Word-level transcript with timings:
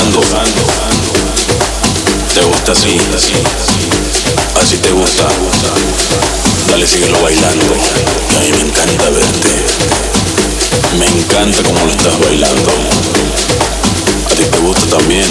gozando. 0.00 0.62
Te 2.34 2.40
gusta 2.46 2.72
así. 2.72 2.98
Así 4.60 4.78
te 4.78 4.90
gusta. 4.90 5.26
Dale, 6.70 6.86
síguelo 6.86 7.20
bailando. 7.20 7.74
a 7.74 8.40
mí 8.40 8.50
me 8.52 8.62
encanta 8.62 9.10
verte. 9.10 9.50
Me 10.98 11.06
encanta 11.06 11.62
como 11.62 11.84
lo 11.84 11.90
estás 11.90 12.18
bailando. 12.20 12.70
A 14.30 14.34
ti 14.34 14.44
te 14.44 14.58
gusta 14.60 14.96
también. 14.96 15.26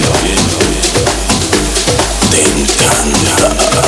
Te 2.30 2.42
encanta 2.44 3.82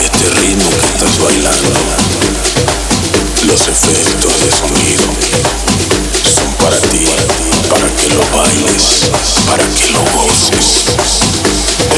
este 0.00 0.30
ritmo 0.40 0.70
que 0.70 0.86
estás 0.86 1.18
bailando. 1.18 1.80
Los 3.44 3.68
efectos 3.68 4.40
de 4.40 4.50
sonido 4.50 5.04
son 6.34 6.52
para 6.54 6.80
ti, 6.80 7.06
para 7.68 7.88
que 7.96 8.08
lo 8.08 8.22
bailes, 8.36 9.10
para 9.46 9.64
que 9.74 9.90
lo 9.90 10.00
goces. 10.16 10.84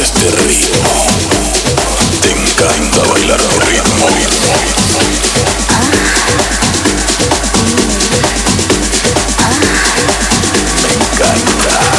Este 0.01 0.31
ritmo, 0.43 1.07
te 2.23 2.31
encanta 2.31 3.03
bailar 3.13 3.41
mi 3.49 3.59
ritmo. 3.67 4.07
Me 10.83 10.91
encanta. 10.95 11.98